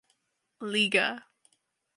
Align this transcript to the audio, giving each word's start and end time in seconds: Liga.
Liga. 0.71 1.07